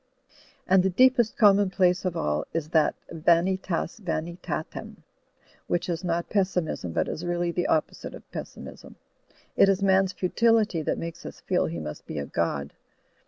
[0.67, 4.95] And the deepest commonplace of all is that Vanitas Vanitatem,
[5.67, 8.95] which is not pessimism but is really the opposite of pessimism.
[9.55, 12.73] It is man's futility that makes us feel he must be a god.